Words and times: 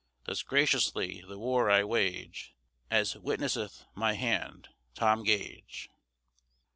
Thus 0.25 0.41
graciously 0.41 1.23
the 1.27 1.37
war 1.37 1.69
I 1.69 1.83
wage, 1.83 2.55
As 2.89 3.15
witnesseth 3.15 3.85
my 3.93 4.13
hand, 4.13 4.69
TOM 4.95 5.21
GAGE. 5.23 5.91